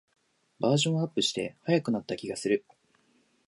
[0.59, 2.65] バージョンアップして速くなった気がする